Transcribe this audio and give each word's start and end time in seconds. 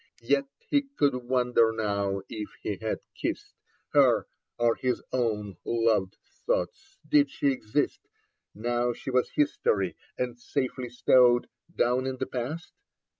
Yet 0.23 0.45
he 0.67 0.81
could 0.97 1.13
wonder 1.13 1.71
now 1.71 2.23
if 2.27 2.49
he 2.63 2.77
had 2.77 3.01
kissed 3.13 3.53
Her 3.93 4.25
or 4.57 4.73
his 4.77 4.99
own 5.13 5.57
loved 5.63 6.17
thoughts. 6.47 6.97
Did 7.07 7.29
she 7.29 7.51
exist 7.51 7.99
Now 8.55 8.93
she 8.93 9.11
was 9.11 9.29
history 9.35 9.95
and 10.17 10.39
safely 10.39 10.89
stowed 10.89 11.49
Down 11.75 12.07
in 12.07 12.17
the 12.17 12.25
past 12.25 12.73